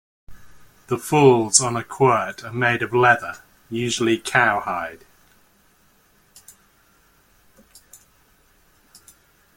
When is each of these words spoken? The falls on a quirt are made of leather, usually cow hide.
The 0.87 0.97
falls 0.97 1.61
on 1.61 1.77
a 1.77 1.83
quirt 1.83 2.43
are 2.43 2.51
made 2.51 2.81
of 2.81 2.91
leather, 2.91 3.35
usually 3.69 4.17
cow 4.17 4.59
hide. 4.59 5.05